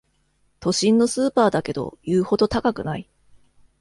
[0.59, 3.07] 都心のスーパーだけど言うほど高くない